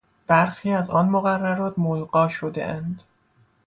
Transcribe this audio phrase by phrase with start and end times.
[0.27, 3.03] برخی از آن مقررات ملغی شدهاند.